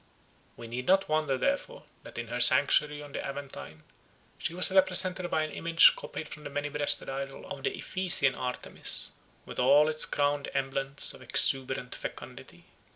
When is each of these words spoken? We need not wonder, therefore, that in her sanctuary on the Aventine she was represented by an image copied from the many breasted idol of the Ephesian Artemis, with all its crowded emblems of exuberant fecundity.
We 0.57 0.67
need 0.67 0.87
not 0.87 1.07
wonder, 1.07 1.37
therefore, 1.37 1.83
that 2.01 2.17
in 2.17 2.29
her 2.29 2.39
sanctuary 2.39 3.03
on 3.03 3.11
the 3.11 3.23
Aventine 3.23 3.83
she 4.39 4.55
was 4.55 4.71
represented 4.71 5.29
by 5.29 5.43
an 5.43 5.51
image 5.51 5.95
copied 5.95 6.27
from 6.27 6.43
the 6.43 6.49
many 6.49 6.69
breasted 6.69 7.07
idol 7.07 7.45
of 7.45 7.61
the 7.61 7.77
Ephesian 7.77 8.33
Artemis, 8.33 9.11
with 9.45 9.59
all 9.59 9.89
its 9.89 10.07
crowded 10.07 10.49
emblems 10.57 11.13
of 11.13 11.21
exuberant 11.21 11.93
fecundity. 11.93 12.63